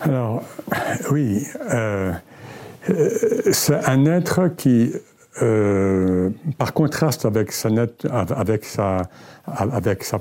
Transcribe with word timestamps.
Alors, 0.00 0.42
oui, 1.10 1.44
euh, 1.72 2.12
c'est 3.52 3.84
un 3.88 4.06
être 4.06 4.48
qui, 4.56 4.92
par 6.56 6.72
contraste 6.72 7.26
avec 7.26 7.52
sa, 8.64 9.08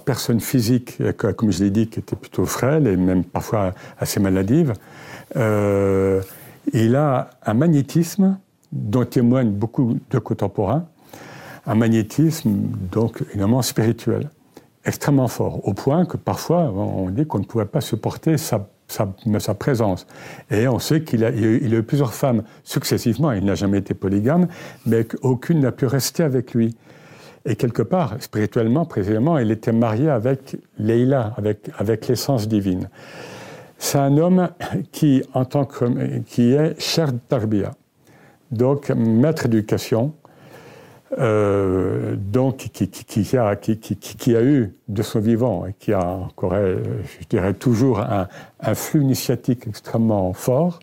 personne 0.05 0.39
physique, 0.39 1.01
comme 1.17 1.51
je 1.51 1.63
l'ai 1.63 1.69
dit, 1.69 1.87
qui 1.87 1.99
était 1.99 2.15
plutôt 2.15 2.45
frêle 2.45 2.87
et 2.87 2.97
même 2.97 3.23
parfois 3.23 3.73
assez 3.99 4.19
maladive, 4.19 4.73
il 5.35 6.95
a 6.95 7.29
un 7.45 7.53
magnétisme 7.53 8.39
dont 8.71 9.05
témoignent 9.05 9.51
beaucoup 9.51 9.97
de 10.09 10.19
contemporains, 10.19 10.85
un 11.65 11.75
magnétisme 11.75 12.51
donc 12.91 13.21
évidemment 13.29 13.61
spirituel, 13.61 14.29
extrêmement 14.85 15.27
fort, 15.27 15.67
au 15.67 15.73
point 15.73 16.05
que 16.05 16.17
parfois 16.17 16.71
on 16.71 17.09
dit 17.09 17.25
qu'on 17.25 17.39
ne 17.39 17.45
pouvait 17.45 17.65
pas 17.65 17.81
supporter 17.81 18.37
sa, 18.37 18.67
sa, 18.87 19.53
présence. 19.53 20.07
Et 20.49 20.67
on 20.67 20.79
sait 20.79 21.01
qu'il 21.01 21.23
a, 21.23 21.29
il 21.29 21.73
a, 21.73 21.77
eu 21.77 21.83
plusieurs 21.83 22.13
femmes 22.13 22.43
successivement, 22.63 23.31
il 23.31 23.45
n'a 23.45 23.55
jamais 23.55 23.79
été 23.79 23.93
polygame, 23.93 24.47
mais 24.85 25.03
qu'aucune 25.05 25.59
n'a 25.59 25.71
pu 25.71 25.85
rester 25.85 26.23
avec 26.23 26.53
lui. 26.53 26.75
Et 27.45 27.55
quelque 27.55 27.81
part, 27.81 28.15
spirituellement, 28.19 28.85
précisément, 28.85 29.37
il 29.37 29.51
était 29.51 29.71
marié 29.71 30.09
avec 30.09 30.57
Leila, 30.77 31.33
avec, 31.37 31.69
avec 31.77 32.07
l'essence 32.07 32.47
divine. 32.47 32.89
C'est 33.77 33.99
un 33.99 34.17
homme 34.17 34.49
qui, 34.91 35.23
en 35.33 35.45
tant 35.45 35.65
que, 35.65 36.19
qui 36.19 36.53
est 36.53 36.79
cher 36.79 37.09
Tarbia, 37.29 37.73
donc 38.51 38.89
maître 38.89 39.47
d'éducation, 39.47 40.13
euh, 41.17 42.15
donc 42.17 42.57
qui, 42.57 43.37
a, 43.37 44.43
eu 44.43 44.73
de 44.87 45.01
son 45.01 45.19
vivant 45.19 45.65
et 45.65 45.73
qui 45.79 45.93
a 45.93 46.05
encore, 46.05 46.53
je 46.53 47.27
dirais, 47.29 47.53
toujours 47.53 47.99
un, 47.99 48.27
flux 48.73 49.01
initiatique 49.01 49.67
extrêmement 49.67 50.33
fort, 50.33 50.79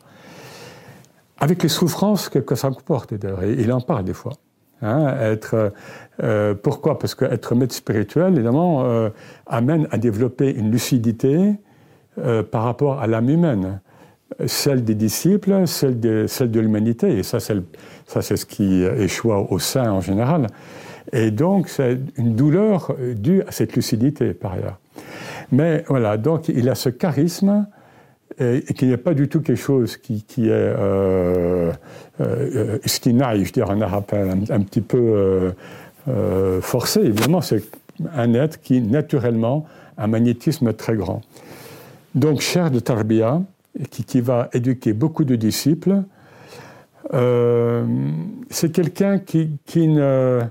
avec 1.38 1.62
les 1.62 1.68
souffrances 1.68 2.29
que, 2.29 2.54
ça 2.54 2.71
comporte. 2.71 3.12
il 3.59 3.73
en 3.73 3.80
parle 3.80 4.04
des 4.04 4.15
fois. 4.15 4.32
Hein, 4.82 5.37
euh, 6.23 6.54
pourquoi? 6.54 6.99
Parce 6.99 7.15
qu'être 7.15 7.54
maître 7.54 7.74
spirituel, 7.74 8.34
évidemment, 8.34 8.84
euh, 8.84 9.10
amène 9.46 9.88
à 9.90 9.99
développer 9.99 10.54
une 10.54 10.71
lucidité 10.71 11.54
par 12.52 12.62
rapport 12.62 13.01
à 13.01 13.09
l'âme 13.09 13.29
humaine 13.29 13.80
celle 14.46 14.85
des 14.85 14.95
disciples, 14.95 15.66
celle 15.66 16.01
de, 16.01 16.27
celle 16.27 16.51
de 16.51 16.60
l'humanité. 16.60 17.18
Et 17.18 17.23
ça, 17.23 17.40
c'est, 17.40 17.57
ça, 18.07 18.23
c'est 18.23 18.37
ce 18.37 18.46
qui 18.46 18.82
échoue 18.82 19.32
au 19.32 19.59
sein 19.59 19.90
en 19.90 20.01
général. 20.01 20.46
Et 21.13 21.30
donc, 21.30 21.68
c'est 21.68 21.99
une 22.16 22.35
douleur 22.35 22.95
due 23.16 23.43
à 23.43 23.52
cette 23.52 23.74
lucidité, 23.77 24.35
par 24.35 24.55
ailleurs. 24.55 24.79
Mais 25.52 25.85
voilà, 25.88 26.16
donc 26.16 26.49
il 26.49 26.68
a 26.68 26.74
ce 26.74 26.88
charisme 26.88 27.66
et, 28.38 28.62
qui 28.74 28.87
n'est 28.87 28.96
pas 28.96 29.15
du 29.15 29.29
tout 29.29 29.40
quelque 29.40 29.60
chose 29.60 29.96
qui, 29.96 30.23
qui 30.23 30.49
est 30.49 30.52
euh, 30.52 31.71
euh, 32.21 32.79
je 32.85 33.52
dirais 33.52 33.73
en 33.73 33.80
arabe, 33.80 34.05
un, 34.12 34.60
petit 34.60 34.80
peu 34.80 34.99
euh, 34.99 35.51
euh, 36.09 36.60
forcé. 36.60 37.01
Évidemment, 37.01 37.40
c'est 37.40 37.62
un 38.15 38.35
être 38.35 38.60
qui, 38.60 38.80
naturellement, 38.80 39.66
a 39.96 40.05
un 40.05 40.07
magnétisme 40.07 40.73
très 40.73 40.96
grand. 40.96 41.23
Donc, 42.15 42.40
cher 42.40 42.71
de 42.71 42.79
Tarbia, 42.79 43.43
qui, 43.91 44.21
va 44.21 44.49
éduquer 44.53 44.93
beaucoup 44.93 45.25
de 45.25 45.37
disciples. 45.37 46.03
Euh, 47.13 47.85
c'est 48.51 48.73
quelqu'un 48.73 49.19
qui, 49.19 49.59
qui 49.67 49.93
euh, 49.99 50.43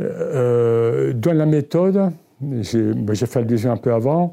euh, 0.00 1.12
dans 1.12 1.36
la 1.36 1.46
méthode, 1.46 2.12
j'ai 2.60 3.26
fait 3.26 3.40
allusion 3.40 3.72
un 3.72 3.76
peu 3.76 3.92
avant, 3.92 4.32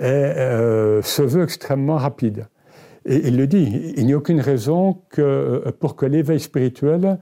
se 0.00 1.22
veut 1.22 1.42
extrêmement 1.42 1.96
rapide. 1.96 2.46
Et 3.06 3.28
il 3.28 3.36
le 3.36 3.46
dit, 3.46 3.94
il 3.96 4.06
n'y 4.06 4.12
a 4.12 4.16
aucune 4.16 4.40
raison 4.40 4.98
que, 5.10 5.70
pour 5.78 5.96
que 5.96 6.06
l'éveil 6.06 6.40
spirituel 6.40 7.18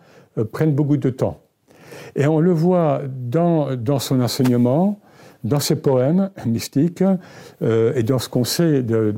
prenne 0.50 0.74
beaucoup 0.74 0.96
de 0.96 1.10
temps. 1.10 1.40
Et 2.16 2.26
on 2.26 2.40
le 2.40 2.52
voit 2.52 3.02
dans, 3.06 3.76
dans 3.76 3.98
son 3.98 4.20
enseignement, 4.20 4.98
dans 5.44 5.60
ses 5.60 5.76
poèmes 5.76 6.30
mystiques 6.46 7.04
euh, 7.62 7.92
et 7.94 8.02
dans 8.02 8.18
ce 8.18 8.28
qu'on 8.28 8.44
sait 8.44 8.82
de, 8.82 9.14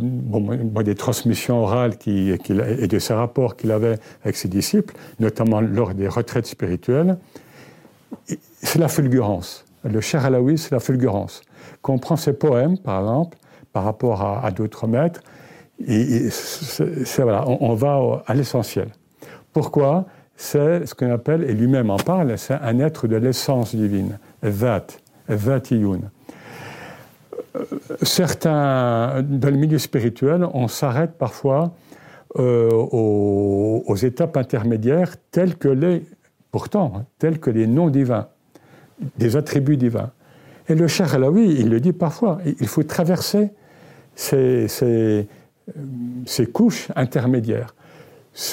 des 0.82 0.94
transmissions 0.96 1.62
orales 1.62 1.92
et 2.06 2.88
de 2.88 2.98
ses 2.98 3.14
rapports 3.14 3.56
qu'il 3.56 3.70
avait 3.70 3.98
avec 4.24 4.36
ses 4.36 4.48
disciples, 4.48 4.94
notamment 5.20 5.60
lors 5.60 5.94
des 5.94 6.08
retraites 6.08 6.46
spirituelles, 6.46 7.16
c'est 8.62 8.78
la 8.78 8.88
fulgurance. 8.88 9.64
Le 9.84 10.00
cher 10.00 10.26
Alaoui, 10.26 10.58
c'est 10.58 10.72
la 10.72 10.80
fulgurance. 10.80 11.42
Quand 11.80 11.94
on 11.94 11.98
prend 11.98 12.16
ses 12.16 12.32
poèmes, 12.32 12.76
par 12.76 13.00
exemple, 13.00 13.38
par 13.72 13.84
rapport 13.84 14.22
à, 14.22 14.50
d'autres 14.50 14.88
maîtres, 14.88 15.20
et, 15.86 16.28
voilà, 17.18 17.44
on, 17.46 17.74
va 17.74 18.22
à 18.26 18.34
l'essentiel. 18.34 18.88
Pourquoi? 19.52 20.06
C'est 20.34 20.86
ce 20.86 20.94
qu'on 20.94 21.10
appelle, 21.10 21.44
et 21.44 21.52
lui-même 21.52 21.90
en 21.90 21.96
parle, 21.96 22.36
c'est 22.36 22.54
un 22.54 22.78
être 22.80 23.06
de 23.06 23.16
l'essence 23.16 23.74
divine, 23.74 24.18
Vat, 24.42 24.86
Vatiyun 25.28 26.00
certains, 28.02 29.22
dans 29.22 29.50
le 29.50 29.56
milieu 29.56 29.78
spirituel, 29.78 30.46
on 30.54 30.68
s'arrête 30.68 31.12
parfois 31.18 31.72
euh, 32.38 32.70
aux, 32.70 33.96
étapes 33.96 34.36
intermédiaires 34.36 35.14
telles 35.30 35.56
que 35.56 35.68
les, 35.68 36.02
pourtant, 36.50 36.92
hein, 36.94 37.04
telles 37.18 37.38
que 37.38 37.50
les 37.50 37.66
noms 37.66 37.88
divins, 37.88 38.28
des 39.16 39.36
attributs 39.36 39.76
divins. 39.76 40.10
Et 40.68 40.74
le 40.74 40.86
cher 40.86 41.14
Alaoui, 41.14 41.56
il 41.58 41.70
le 41.70 41.80
dit 41.80 41.92
parfois, 41.92 42.38
il 42.44 42.66
faut 42.66 42.82
traverser 42.82 43.50
ces, 44.14 45.28
couches 46.52 46.88
intermédiaires. 46.94 47.74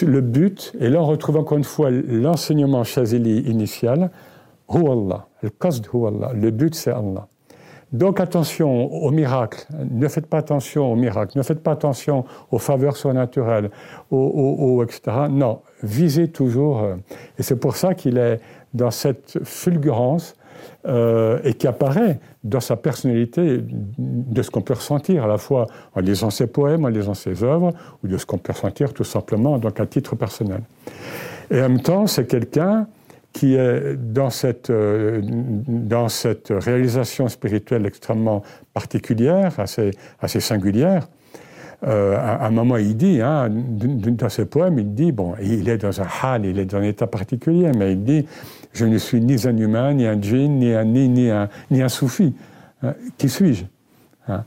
Le 0.02 0.22
but, 0.22 0.74
et 0.80 0.90
là 0.90 1.02
on 1.02 1.06
retrouve 1.06 1.38
encore 1.38 1.58
une 1.58 1.66
fois 1.66 1.90
l'enseignement 1.92 2.86
chazili 2.86 3.40
initial, 3.40 4.12
Allah, 4.70 5.28
le 5.42 6.52
but 6.52 6.74
c'est 6.74 6.92
Allah. 6.92 7.28
Donc 7.94 8.20
attention 8.20 8.92
aux 8.92 9.12
miracles, 9.12 9.68
ne 9.92 10.08
faites 10.08 10.26
pas 10.26 10.40
attention 10.40 10.92
aux 10.92 10.96
miracles, 10.96 11.38
ne 11.38 11.44
faites 11.44 11.62
pas 11.62 11.72
attention 11.72 12.26
aux 12.52 12.58
faveurs 12.58 12.98
surnaturelles, 12.98 13.70
aux, 14.10 14.84
etc. 14.84 15.28
Non, 15.30 15.62
visez 15.84 16.28
toujours. 16.28 16.82
Euh, 16.82 16.96
et 17.38 17.44
c'est 17.44 17.60
pour 17.60 17.76
ça 17.76 17.94
qu'il 17.94 18.18
est 18.18 18.40
dans 18.74 18.90
cette 18.90 19.38
fulgurance 19.44 20.36
euh, 20.88 21.40
et 21.44 21.54
qui 21.54 21.68
apparaît 21.68 22.20
dans 22.44 22.60
sa 22.60 22.76
personnalité 22.76 23.60
de 23.64 24.42
ce 24.42 24.50
qu'on 24.50 24.62
peut 24.62 24.74
ressentir 24.74 25.24
à 25.24 25.28
la 25.28 25.38
fois 25.38 25.68
en 25.94 26.02
lisant 26.02 26.32
ses 26.32 26.48
poèmes, 26.48 26.86
en 26.86 26.90
lisant 26.90 27.14
ses 27.14 27.44
œuvres, 27.44 27.74
ou 28.04 28.08
de 28.08 28.18
ce 28.18 28.26
qu'on 28.26 28.40
peut 28.40 28.54
ressentir 28.54 28.92
tout 28.94 29.04
simplement 29.04 29.60
donc 29.60 29.80
à 29.80 29.86
titre 29.86 30.16
personnel. 30.16 30.62
Et 31.52 31.60
en 31.60 31.70
même 31.70 31.82
temps, 31.82 32.08
c'est 32.08 32.26
quelqu'un 32.26 32.88
qui 33.34 33.56
est 33.56 33.96
dans 33.96 34.30
cette, 34.30 34.70
euh, 34.70 35.22
dans 35.68 36.08
cette 36.08 36.54
réalisation 36.56 37.28
spirituelle 37.28 37.86
extrêmement 37.86 38.44
particulière, 38.74 39.60
assez, 39.60 39.92
assez 40.22 40.40
singulière. 40.40 41.08
Euh, 41.86 42.16
à 42.16 42.46
un 42.46 42.52
moment, 42.52 42.78
il 42.78 42.96
dit, 42.96 43.20
hein, 43.22 43.50
dans 43.50 44.30
ses 44.30 44.46
poèmes, 44.46 44.80
il 44.80 44.94
dit, 44.94 45.12
bon, 45.12 45.34
il 45.42 45.68
est 45.68 45.80
dans 45.80 46.00
un 46.00 46.08
hal, 46.22 46.46
il 46.46 46.58
est 46.58 46.66
dans 46.66 46.78
un 46.78 46.84
état 46.84 47.08
particulier, 47.08 47.72
mais 47.78 47.94
il 47.94 48.04
dit, 48.04 48.26
je 48.72 48.86
ne 48.86 48.98
suis 48.98 49.20
ni 49.20 49.36
un 49.46 49.58
humain, 49.58 49.94
ni 49.94 50.06
un 50.06 50.22
djinn, 50.22 50.60
ni 50.60 50.74
un, 50.74 50.86
ni, 50.86 51.10
ni 51.10 51.30
un, 51.30 51.50
ni 51.72 51.82
un 51.82 51.90
soufi. 51.90 52.34
Hein, 52.84 52.94
qui 53.18 53.28
suis-je? 53.28 53.66
Hein? 54.30 54.46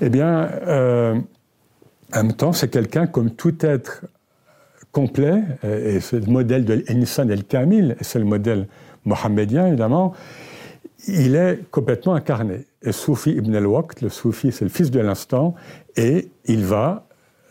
Eh 0.00 0.08
bien, 0.08 0.48
euh, 0.66 1.14
en 2.14 2.22
même 2.22 2.32
temps, 2.32 2.52
c'est 2.52 2.68
quelqu'un 2.68 3.06
comme 3.06 3.32
tout 3.32 3.66
être 3.66 4.06
complet, 4.98 5.42
et 5.62 6.00
c'est 6.00 6.26
le 6.26 6.32
modèle 6.32 6.64
de 6.64 6.82
l'Insan 6.88 7.30
el-Kamil, 7.30 7.94
c'est 8.00 8.18
le 8.18 8.24
modèle 8.24 8.66
mohammedien 9.04 9.68
évidemment, 9.68 10.12
il 11.06 11.36
est 11.36 11.70
complètement 11.70 12.14
incarné. 12.14 12.66
Et 12.82 12.90
Soufi 12.90 13.30
ibn 13.30 13.54
al-Waqt, 13.54 14.02
le 14.02 14.08
Soufi, 14.08 14.50
c'est 14.50 14.64
le 14.64 14.70
fils 14.70 14.90
de 14.90 14.98
l'instant, 14.98 15.54
et 15.96 16.28
il 16.46 16.64
va, 16.64 17.06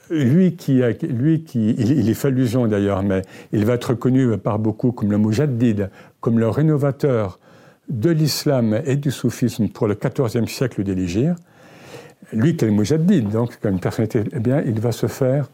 lui 0.10 0.56
qui, 0.58 0.84
a, 0.84 0.92
lui 1.04 1.44
qui 1.44 1.70
il, 1.72 2.10
y 2.10 2.14
fait 2.16 2.28
allusion 2.28 2.68
d'ailleurs, 2.68 3.02
mais 3.02 3.22
il 3.54 3.64
va 3.64 3.76
être 3.76 3.94
connu 3.94 4.38
par 4.38 4.60
beaucoup 4.60 4.92
comme 4.92 5.12
le 5.12 5.18
Mujaddid, 5.18 5.90
comme 6.20 6.40
le 6.40 6.50
rénovateur 6.50 7.40
de 7.88 8.10
l'islam 8.10 8.82
et 8.86 8.98
du 8.98 9.12
soufisme 9.12 9.70
pour 9.70 9.88
le 9.88 9.96
XIVe 9.96 10.48
siècle 10.48 10.84
des 10.84 10.96
Lui 10.96 12.58
qui 12.58 12.66
est 12.66 12.68
le 12.68 12.74
Mujaddid, 12.74 13.30
donc 13.30 13.58
comme 13.62 13.76
une 13.76 13.80
personnalité, 13.80 14.24
eh 14.34 14.40
bien, 14.40 14.62
il 14.66 14.82
va 14.82 14.92
se 14.92 15.08
faire 15.08 15.50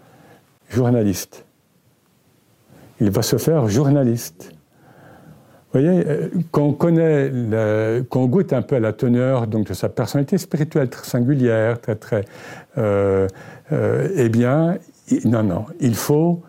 journaliste 0.70 1.46
il 3.04 3.12
va 3.12 3.22
se 3.22 3.38
faire 3.38 3.68
journaliste. 3.68 4.54
Vous 5.74 5.82
voyez, 5.82 6.04
euh, 6.08 6.30
qu'on 6.52 6.72
connaît, 6.74 7.32
qu'on 8.10 8.28
goûte 8.28 8.54
un 8.54 8.62
peu 8.62 8.76
à 8.76 8.80
la 8.80 8.94
teneur 8.94 9.48
donc, 9.48 9.68
de 9.68 9.74
sa 9.74 9.90
personnalité 9.90 10.38
spirituelle 10.38 10.90
très 10.90 11.06
singulière, 11.06 11.82
très, 11.82 11.96
très. 11.96 12.26
Euh, 12.78 13.28
euh, 13.72 14.08
eh 14.16 14.30
bien, 14.30 14.78
non, 15.26 15.44
non, 15.44 15.66
il 15.80 15.96
faut 15.96 16.42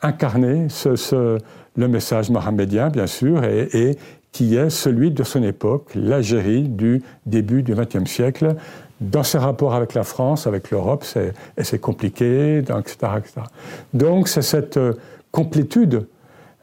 incarner 0.00 0.68
ce, 0.70 1.38
le 1.76 1.88
message 1.88 2.30
mohammedien, 2.30 2.88
bien 2.88 3.06
sûr, 3.06 3.44
et, 3.44 3.96
qui 4.32 4.56
est 4.56 4.70
celui 4.70 5.10
de 5.10 5.22
son 5.22 5.42
époque, 5.42 5.90
l'Algérie 5.94 6.62
du 6.62 7.02
début 7.26 7.62
du 7.62 7.74
XXe 7.74 8.10
siècle, 8.10 8.56
dans 9.02 9.22
ses 9.22 9.36
rapports 9.36 9.74
avec 9.74 9.92
la 9.92 10.04
France, 10.04 10.46
avec 10.46 10.70
l'Europe, 10.70 11.04
c'est 11.04 11.78
compliqué, 11.78 12.58
etc., 12.58 12.96
etc. 13.18 13.42
Donc 13.92 14.28
c'est 14.28 14.40
cette 14.40 14.78
complétude, 15.32 16.06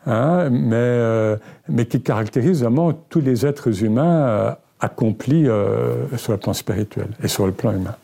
hein, 0.05 0.49
euh, 0.71 1.37
mais, 1.67 1.85
qui 1.85 2.01
caractérise 2.01 2.61
vraiment 2.61 2.93
tous 2.93 3.21
les 3.21 3.45
êtres 3.45 3.83
humains 3.83 4.55
accomplis 4.79 5.47
sur 6.15 6.31
le 6.31 6.37
plan 6.37 6.53
spirituel 6.53 7.09
et 7.21 7.27
sur 7.27 7.45
le 7.45 7.51
plan 7.51 7.73
humain. 7.73 7.95